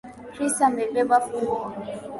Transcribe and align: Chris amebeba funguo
Chris 0.33 0.55
amebeba 0.67 1.17
funguo 1.27 1.65